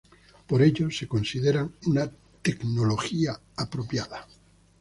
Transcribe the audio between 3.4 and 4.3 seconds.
apropiada".